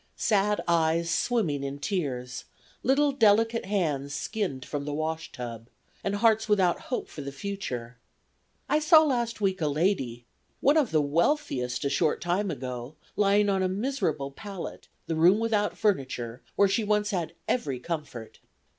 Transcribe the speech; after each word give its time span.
Sad 0.15 0.61
eyes 0.67 1.11
swimming 1.11 1.63
in 1.63 1.77
tears; 1.77 2.45
little 2.81 3.11
delicate 3.11 3.65
hands 3.67 4.15
skinned 4.15 4.65
from 4.65 4.83
the 4.85 4.95
wash 4.95 5.31
tub, 5.31 5.67
and 6.03 6.15
hearts 6.15 6.49
without 6.49 6.79
hope 6.89 7.07
for 7.07 7.21
the 7.21 7.31
future. 7.31 7.99
I 8.67 8.79
saw 8.79 9.03
last 9.03 9.41
week 9.41 9.61
a 9.61 9.67
lady, 9.67 10.25
one 10.59 10.75
of 10.75 10.89
the 10.89 11.03
wealthiest 11.03 11.85
a 11.85 11.89
short 11.91 12.19
time 12.19 12.49
ago, 12.49 12.95
lying 13.15 13.47
on 13.47 13.61
a 13.61 13.69
miserable 13.69 14.31
pallet, 14.31 14.87
the 15.05 15.15
room 15.15 15.37
without 15.37 15.77
furniture, 15.77 16.41
where 16.55 16.67
she 16.67 16.83
once 16.83 17.11
had 17.11 17.35
every 17.47 17.77
comfort. 17.79 18.39